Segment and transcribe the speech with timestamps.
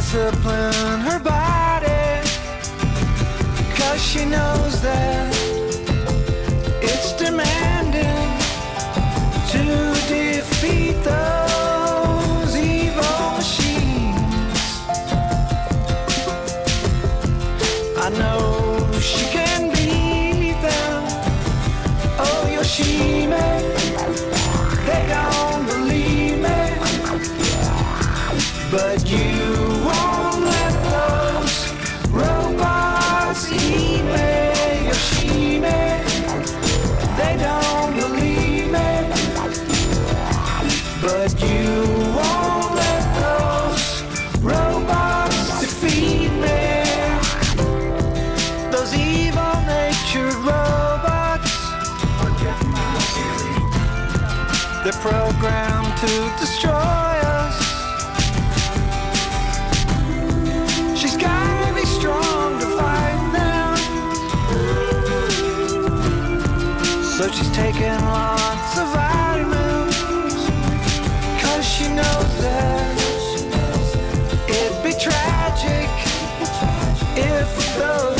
[0.00, 1.09] discipline.
[67.20, 69.94] So she's taking lots of vitamins.
[71.42, 72.96] Cause she knows that
[74.48, 75.90] it'd be tragic
[77.18, 78.19] if those.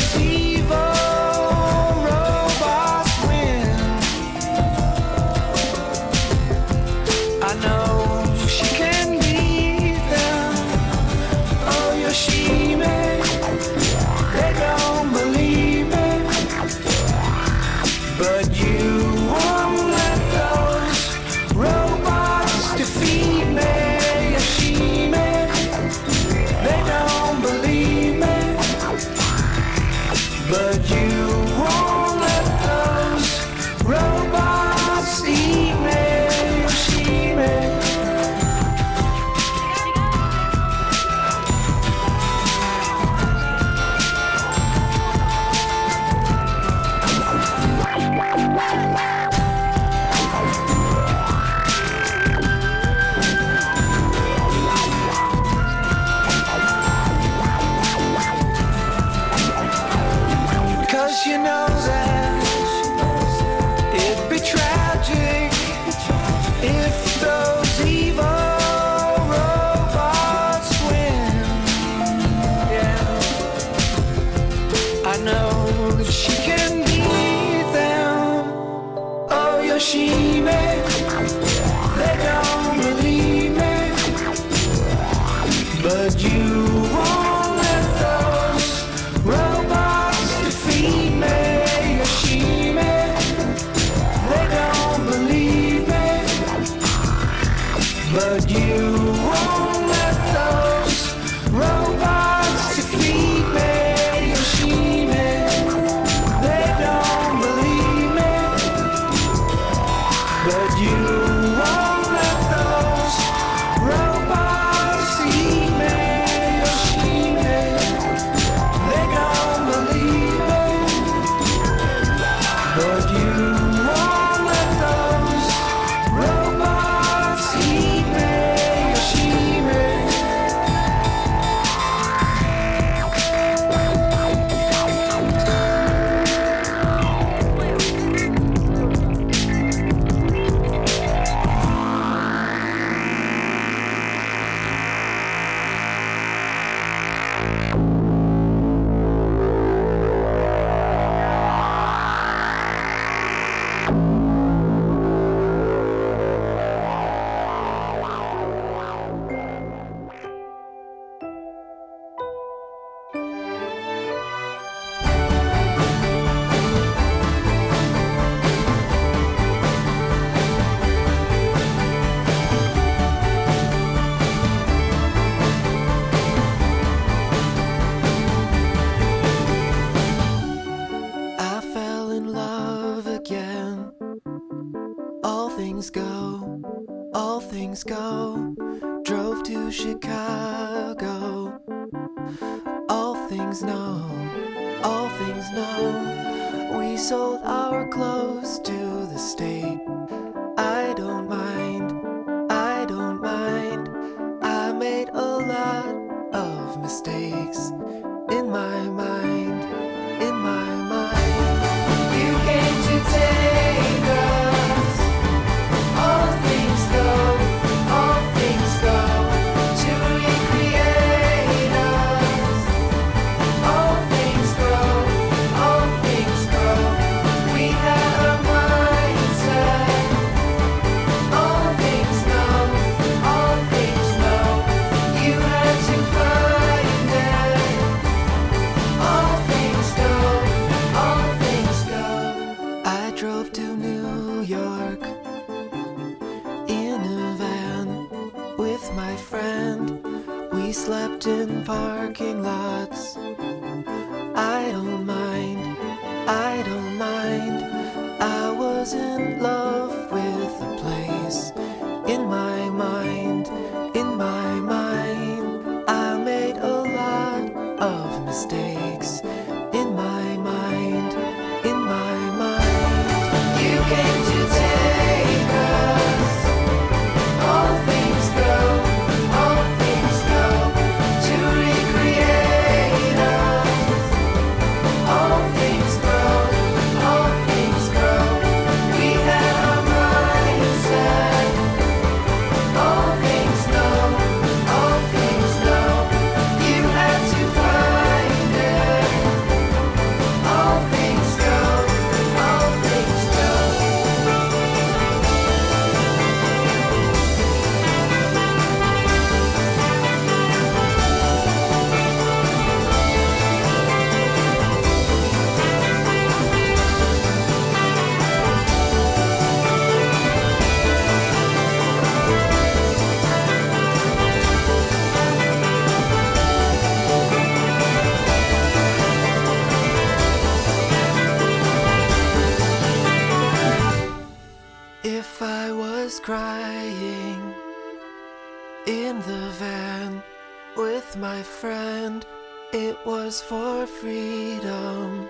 [341.21, 342.25] my friend,
[342.73, 345.29] it was for freedom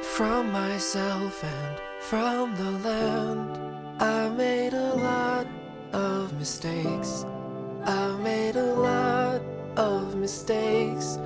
[0.00, 3.58] from myself and from the land.
[4.00, 5.46] I made a lot
[5.92, 7.26] of mistakes.
[7.84, 9.42] I made a lot
[9.76, 11.18] of mistakes.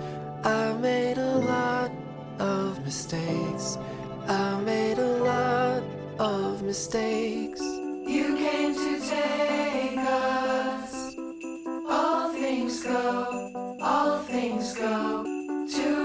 [0.43, 1.93] I made a lot
[2.41, 3.79] of mistakes.
[4.27, 5.85] I made a lot
[6.19, 7.61] of mistakes.
[7.61, 11.15] You came to take us
[11.89, 15.23] all things things go, all things go
[15.71, 16.04] to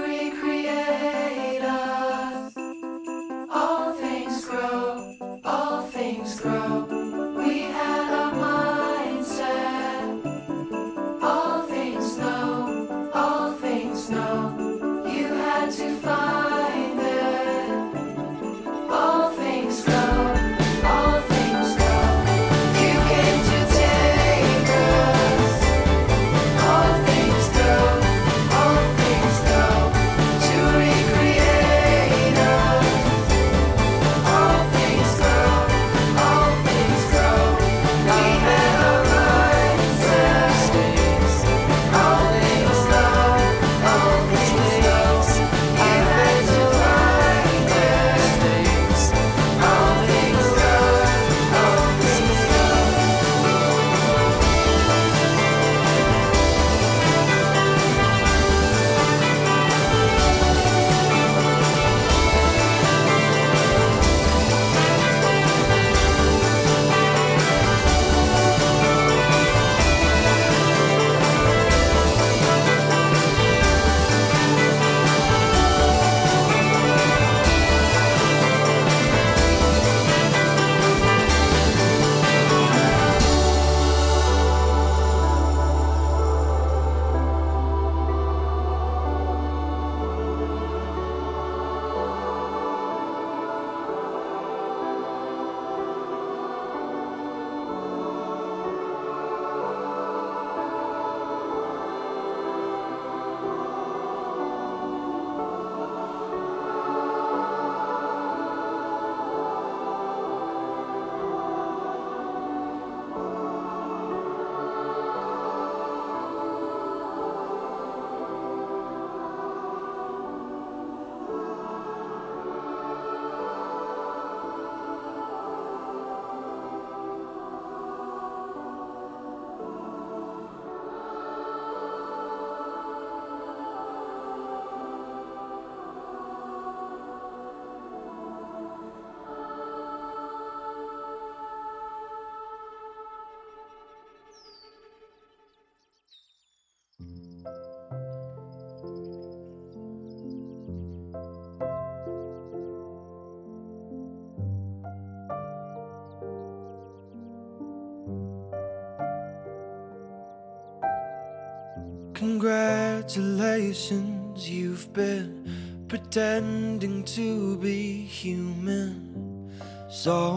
[163.12, 169.50] Congratulations, you've been pretending to be human
[169.88, 170.36] so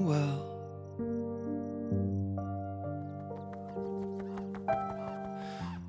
[0.00, 0.44] well.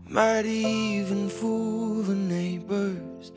[0.07, 3.31] Might even fool the neighbors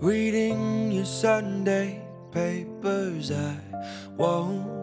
[0.00, 2.00] reading your Sunday
[2.30, 3.32] papers.
[3.32, 3.56] I
[4.16, 4.75] won't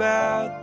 [0.00, 0.59] about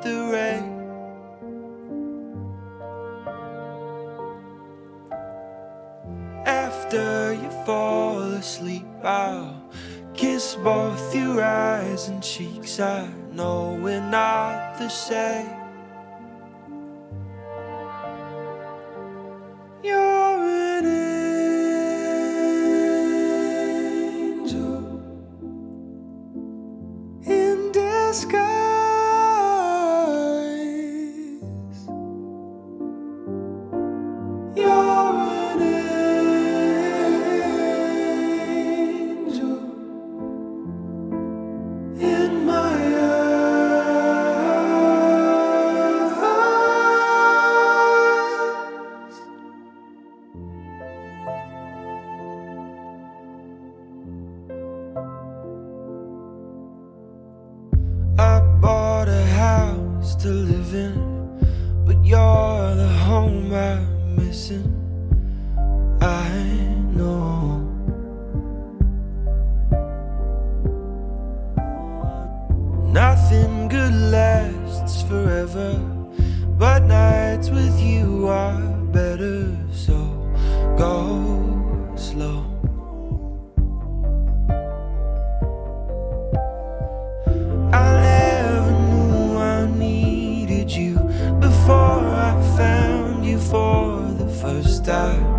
[94.88, 95.36] Mm-hmm.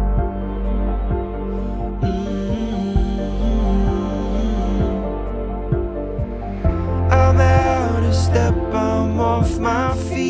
[7.11, 10.28] I'm out of step, I'm off my feet.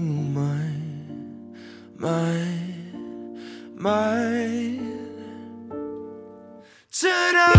[0.00, 0.72] My,
[1.98, 2.46] my,
[3.74, 4.80] my.
[6.90, 7.49] Tonight.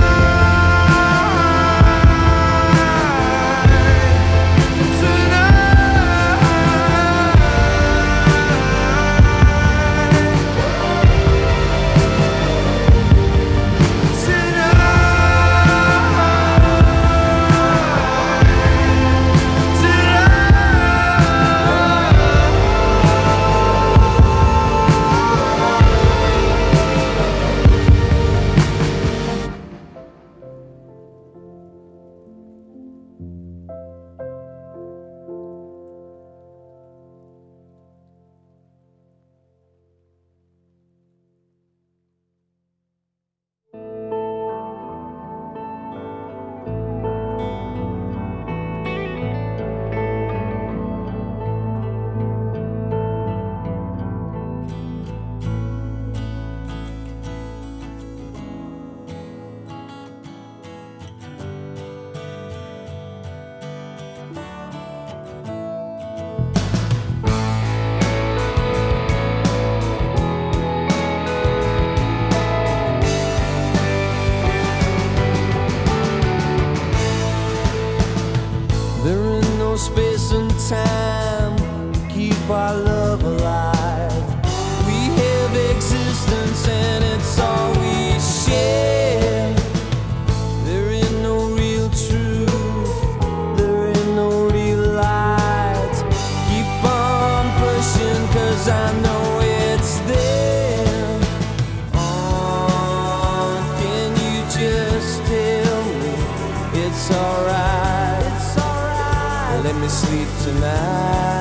[109.92, 111.41] Sleep tonight.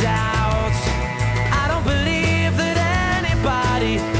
[0.00, 0.82] doubts.
[1.60, 2.76] I don't believe that
[3.24, 4.17] anybody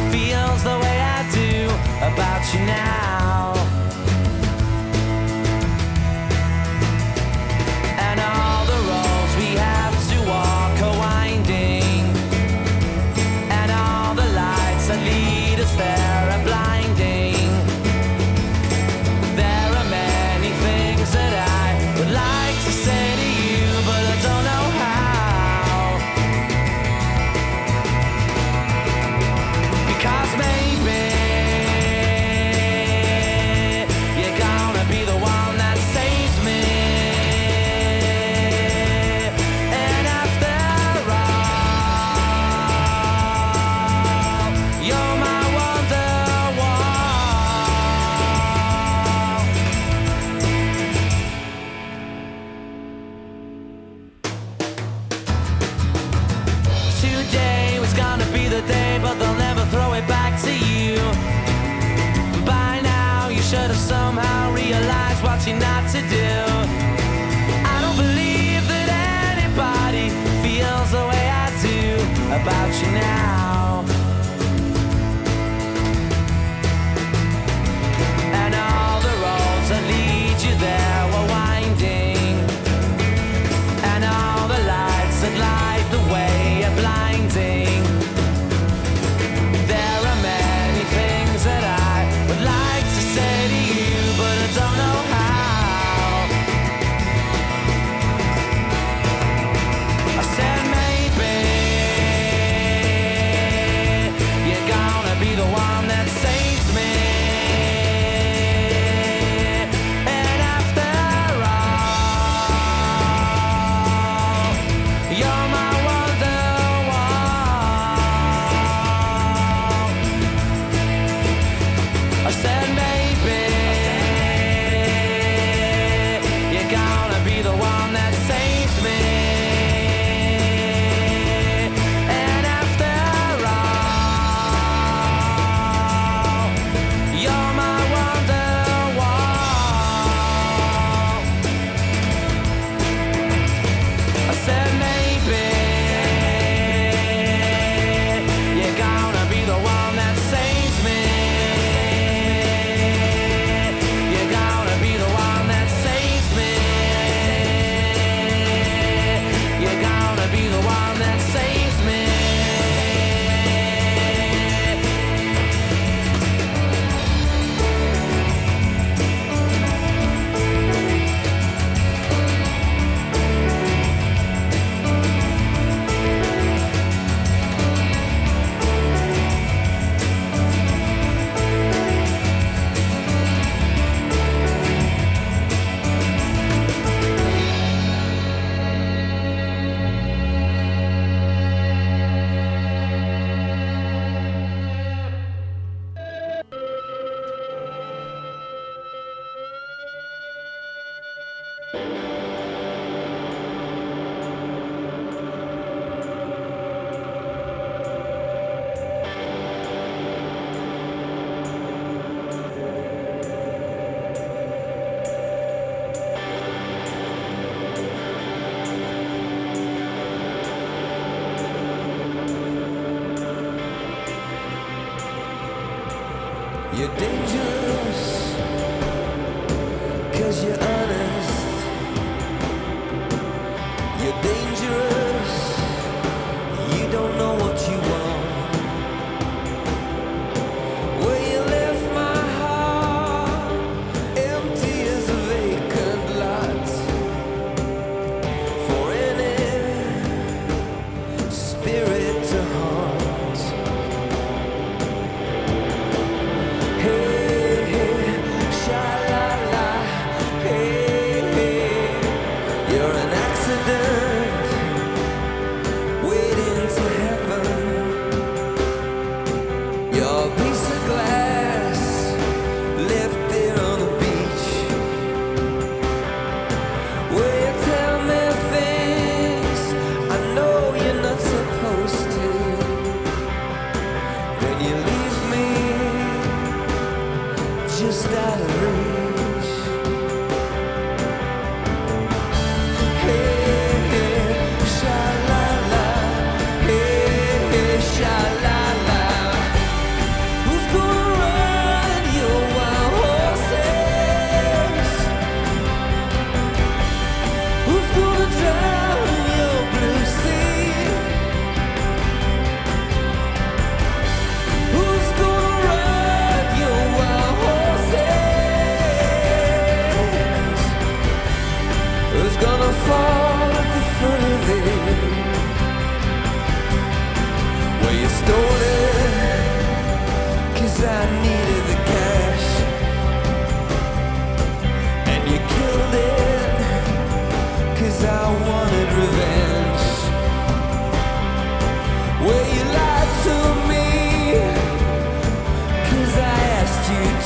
[230.61, 231.08] earning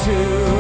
[0.05, 0.52] to.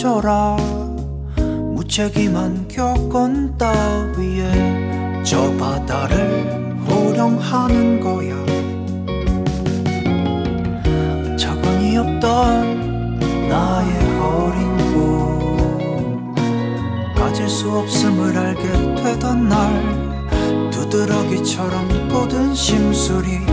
[0.00, 0.56] 꺼져라.
[1.74, 8.34] 무책임한 교건 따위에 저 바다를 호령하는 거야.
[11.36, 13.18] 차관이 없던
[13.50, 16.34] 나의 어린 꿈.
[17.14, 20.70] 가질 수 없음을 알게 되던 날.
[20.70, 23.49] 두드러기처럼 뻗은 심술이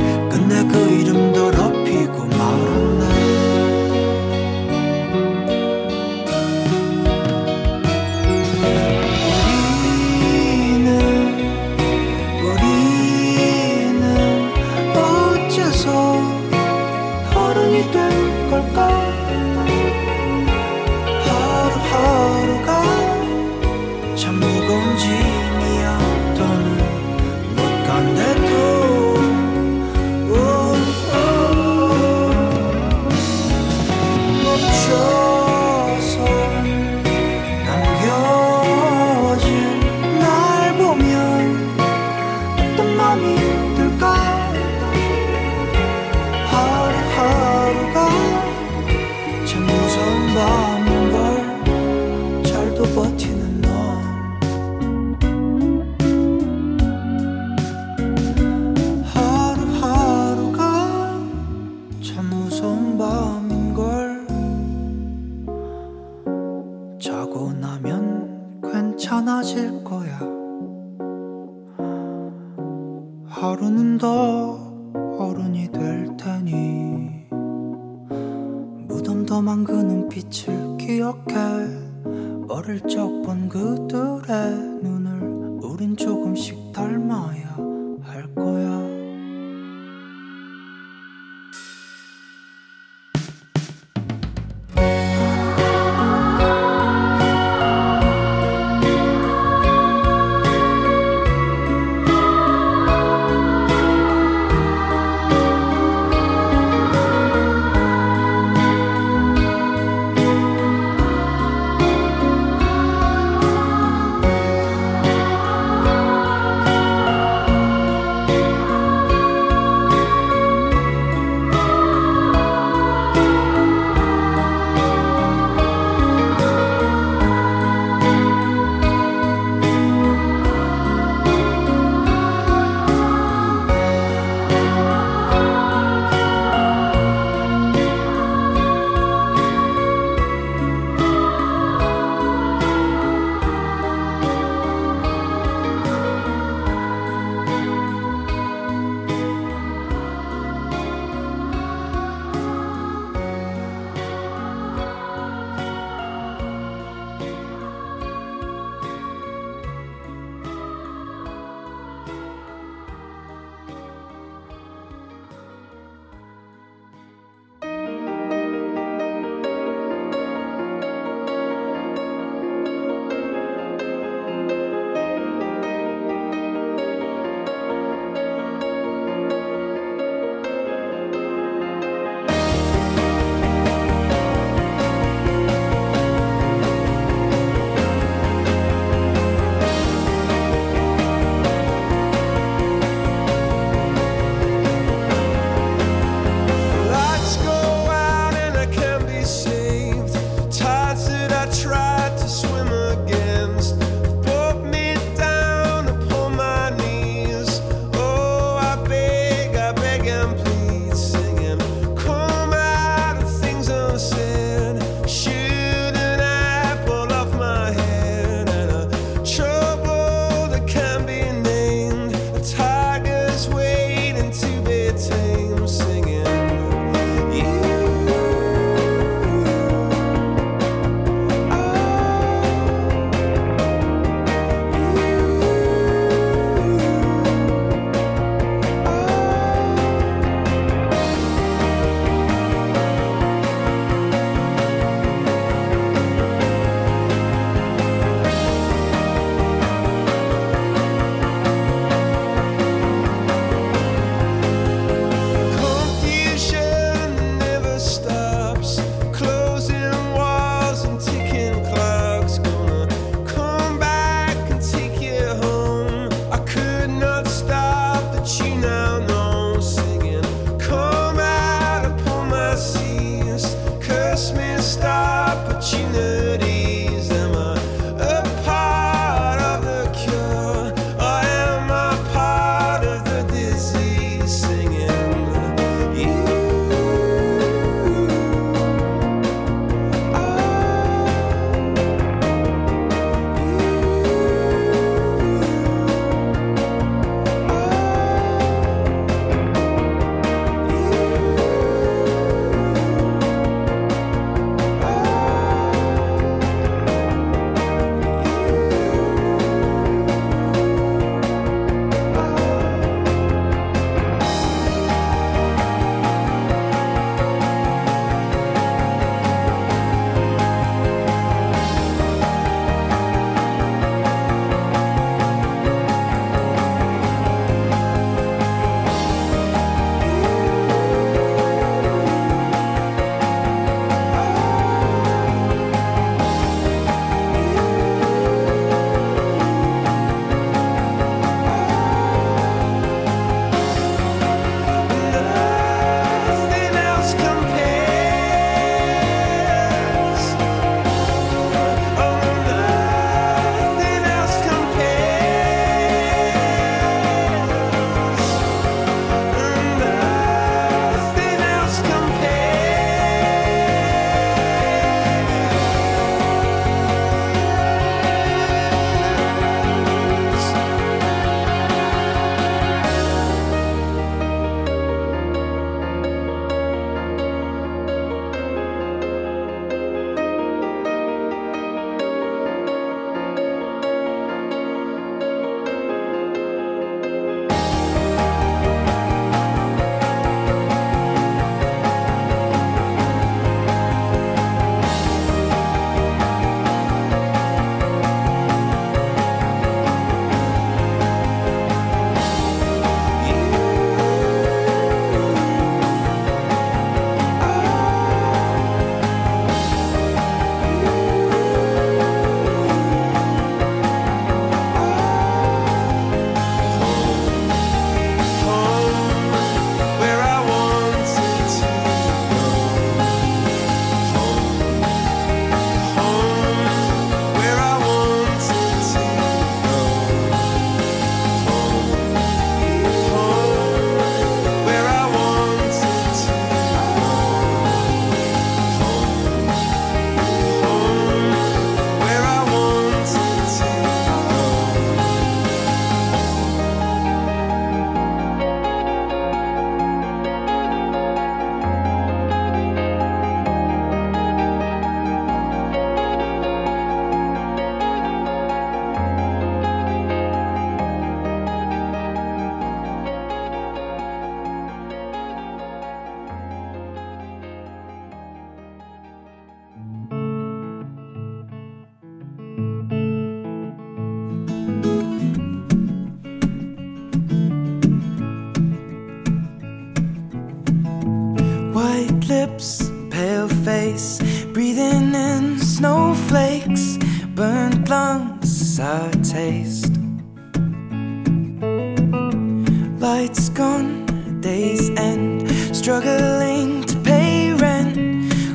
[493.58, 494.06] gone,
[494.40, 497.98] days end, struggling to pay rent,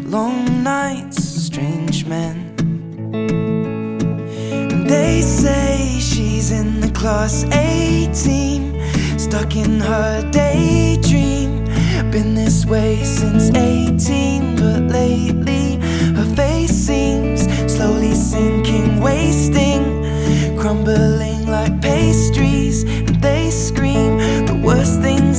[0.09, 2.55] long nights, strange men.
[4.70, 8.78] And they say she's in the class A team,
[9.18, 11.64] stuck in her daydream.
[12.12, 15.80] Been this way since 18, but lately
[16.14, 19.82] her face seems slowly sinking, wasting,
[20.57, 22.51] crumbling like pastries.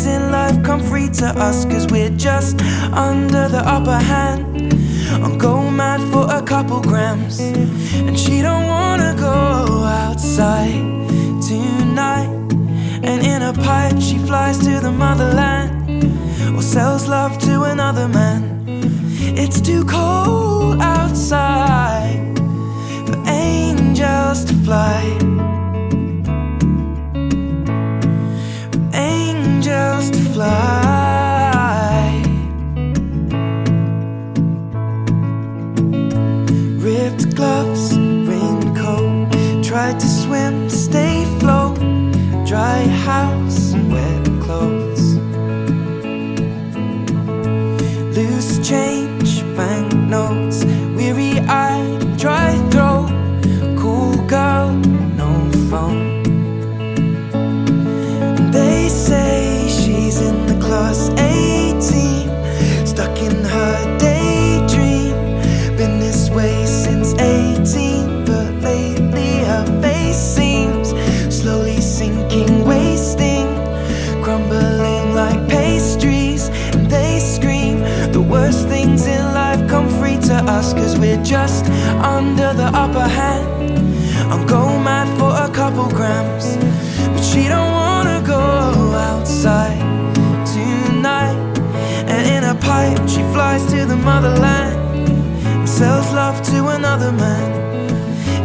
[0.06, 4.74] In life come free to us, cause we're just under the upper hand.
[5.24, 10.82] I'm go mad for a couple grams, and she don't wanna go outside
[11.42, 12.30] tonight.
[13.04, 16.06] And in a pipe, she flies to the motherland
[16.56, 18.66] or sells love to another man.
[19.36, 22.38] It's too cold outside
[23.06, 25.33] for angels to fly.
[29.74, 32.22] Angels to fly.
[36.80, 39.32] Ripped gloves, raincoat.
[39.64, 41.78] Tried to swim, stay float.
[42.46, 43.43] Dry house,
[61.92, 65.16] 18, stuck in her daydream.
[65.76, 70.90] Been this way since 18, but lately her face seems
[71.30, 73.48] slowly sinking, wasting,
[74.24, 76.48] crumbling like pastries.
[76.74, 77.80] And they scream
[78.14, 81.66] the worst things in life come free to us, cause we're just
[82.00, 83.78] under the upper hand.
[84.32, 86.56] I'm go mad for a couple grams,
[87.14, 88.40] but she don't wanna go
[89.10, 89.93] outside
[92.64, 94.76] pipe, she flies to the motherland
[95.60, 97.50] and sells love to another man.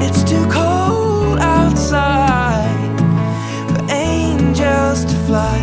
[0.05, 2.99] It's too cold outside
[3.69, 5.59] for angels to fly.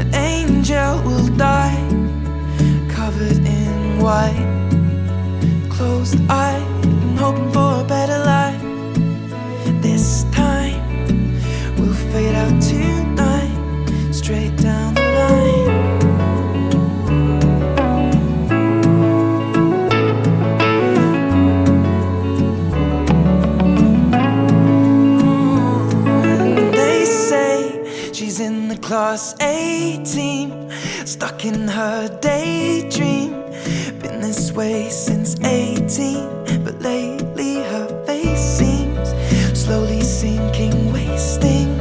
[0.00, 1.80] An angel will die
[2.88, 4.46] covered in white,
[5.68, 8.62] closed eye, and hoping for a better life.
[9.82, 10.80] This time
[11.76, 13.54] we'll fade out tonight,
[14.12, 14.83] straight down
[29.54, 30.70] 18,
[31.06, 33.30] stuck in her daydream.
[34.00, 39.08] Been this way since 18, but lately her face seems
[39.58, 41.78] slowly sinking, wasting,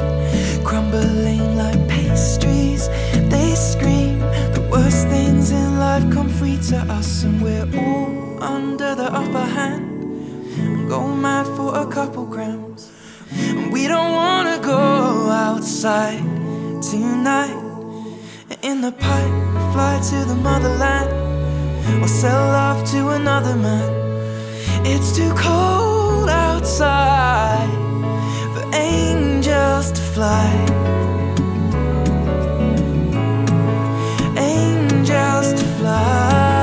[0.63, 2.88] crumbling like pastries.
[3.34, 4.19] They scream
[4.57, 9.45] the worst things in life come free to us, and we're all under the upper
[9.57, 10.89] hand.
[10.89, 12.91] Go mad for a couple grams,
[13.32, 14.80] and we don't wanna go
[15.30, 16.24] outside
[16.82, 17.62] tonight.
[18.64, 21.11] In the pipe, fly to the motherland
[22.01, 23.89] or sell love to another man.
[24.86, 27.70] It's too cold outside
[28.53, 30.49] for angels to fly.
[34.38, 35.74] Angels to.
[35.84, 36.62] Fly,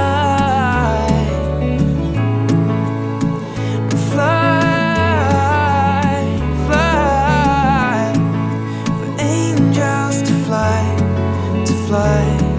[11.71, 12.50] to fly,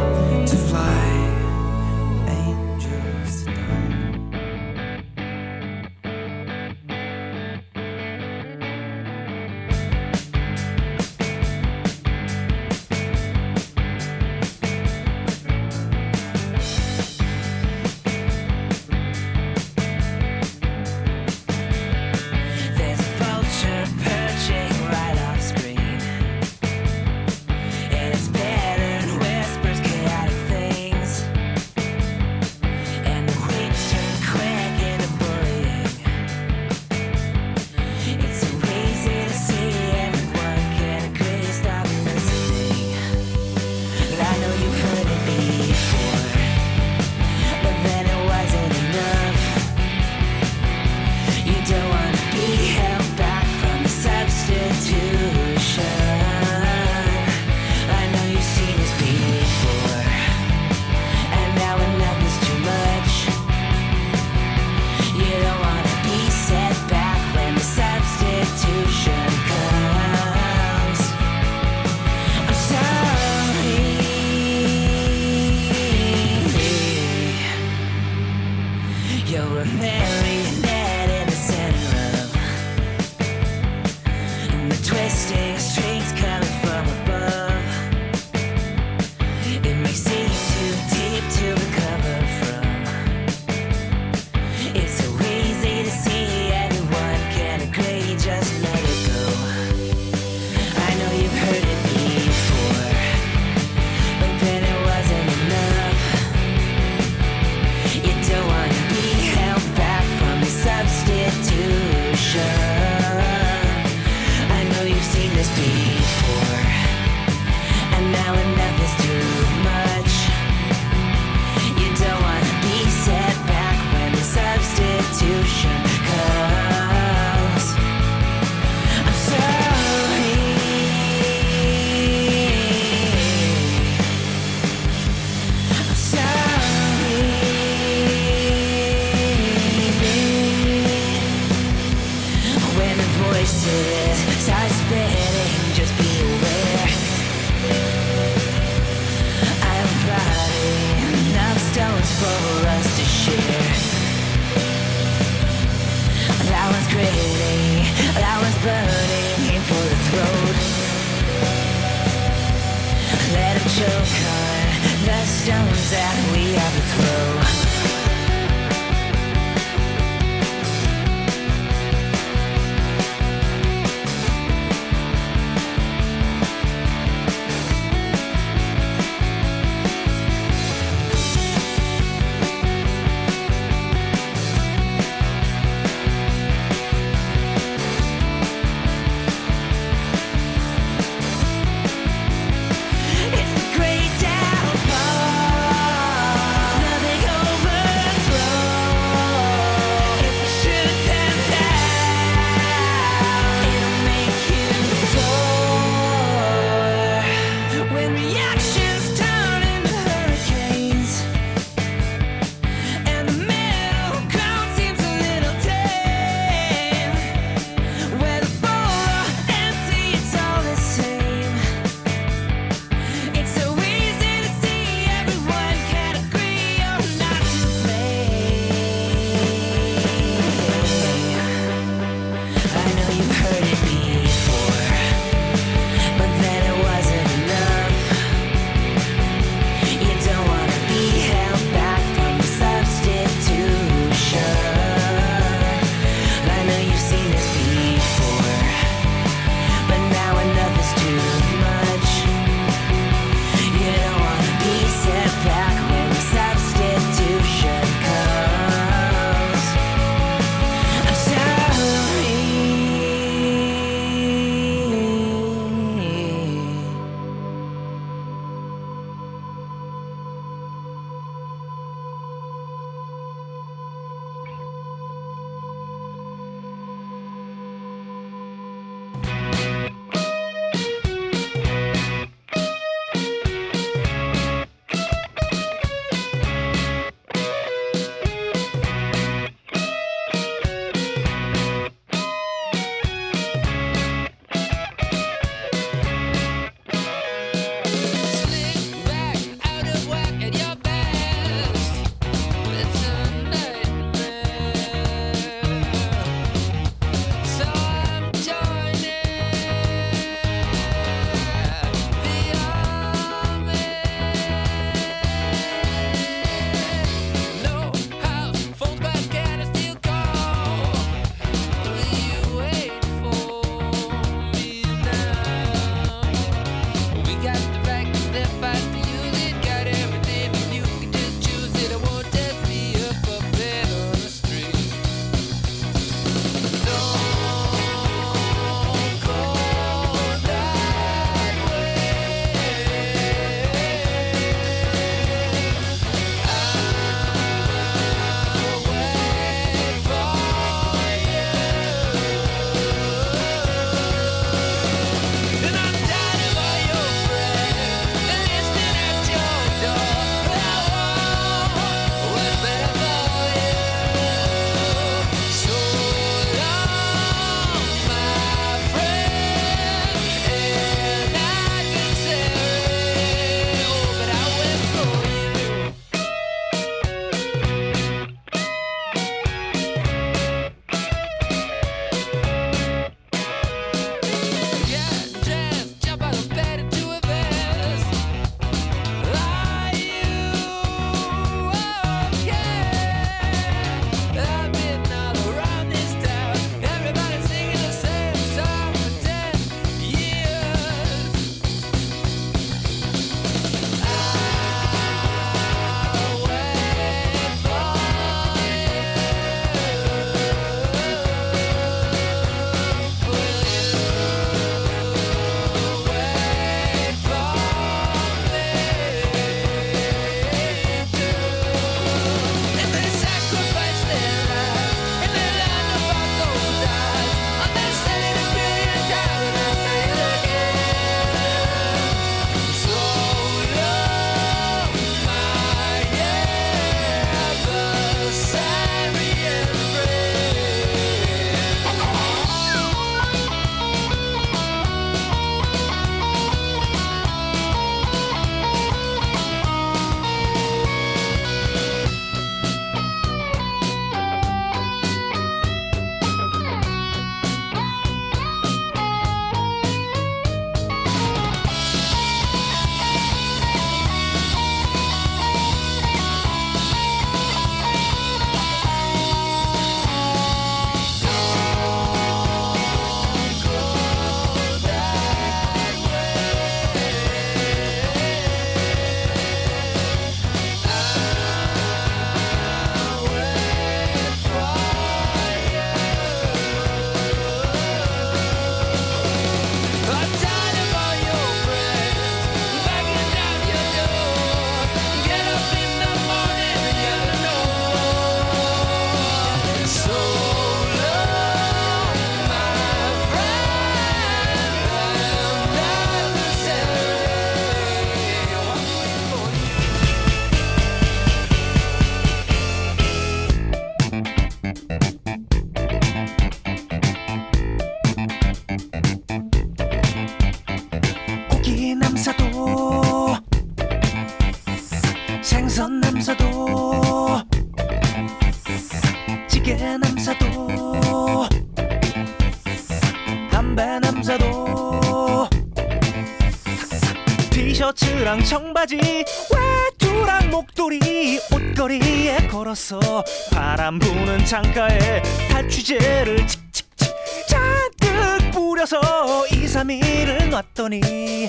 [542.91, 547.15] 걸었어 바람 부는 창가에 탈취제를 칙칙칙
[547.47, 551.47] 잔뜩 뿌려서 2, 3일을 놨더니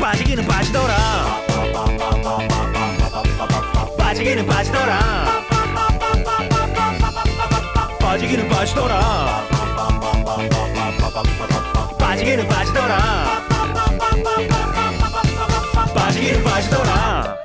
[0.00, 0.96] 빠지기는 빠지더라.
[3.98, 5.26] 빠지기는 빠지더라.
[8.00, 9.46] 빠지기는 빠지더라.
[11.98, 13.40] 빠지기는 빠지더라.
[15.94, 17.40] 빠지기는 빠지더라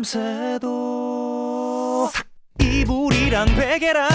[0.00, 2.08] 냄새도
[2.58, 4.08] 이불이랑 베개랑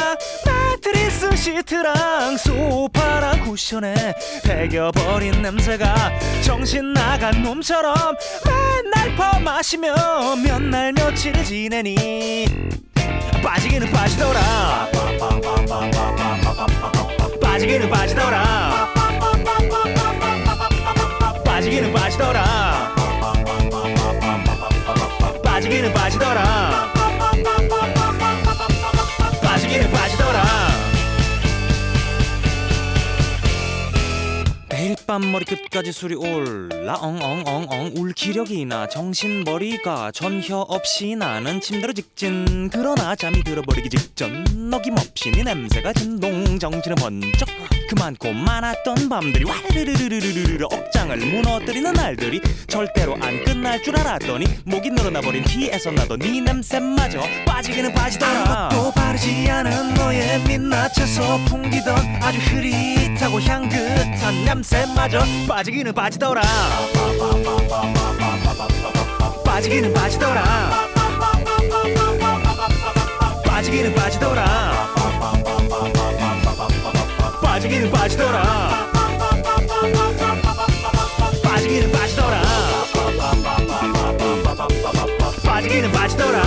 [0.46, 3.94] 매트리스 시트랑 소파랑 쿠션에
[4.44, 5.94] 배겨버린 냄새가
[6.44, 7.96] 정신 나간 놈처럼
[8.46, 9.94] 맨날 퍼마시며
[10.44, 12.46] 몇 날 며칠 지내니?
[13.44, 14.90] 빠지기는 빠지더라.
[17.42, 18.94] 빠지기는 빠지더라.
[21.46, 22.85] 빠지기는 빠지더라
[25.76, 26.94] 빠지기는 빠지더라.
[29.42, 30.44] 빠지기는 빠지더라.
[34.70, 37.92] 매일 밤 머리끝까지 술이 올라 엉엉엉엉.
[37.98, 42.70] 울 기력이 나 정신머리가 전혀 없이 나는 침대로 직진.
[42.72, 46.58] 그러나 잠이 들어버리기 직전 어김없이 네 냄새가 진동.
[46.58, 47.50] 정신을 번쩍
[47.88, 55.44] 그 많고 많았던 밤들이 와르르르르르르 억장을 무너뜨리는 날들이 절대로 안 끝날 줄 알았더니 목이 늘어나버린
[55.44, 58.70] 뒤에서 나도 네 냄새마저 빠지기는 빠지더라.
[58.72, 66.42] 또 바르지 않은 너의 민낯에서 풍기던 아주 흐릿하고 향긋한 냄새마저 빠지기는 빠지더라.
[69.46, 70.44] 빠지기는 빠지더라.
[73.46, 74.75] 빠지기는 빠지더라
[77.86, 78.92] 빠지기는 빠지더라.
[81.44, 82.42] 빠지기는 빠지더라.
[85.44, 86.44] 빠지기는 빠지더라.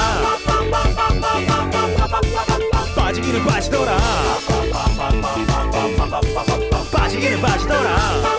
[2.97, 3.97] 빠지기는 빠지더라.
[6.93, 8.38] 빠지기는 빠지더라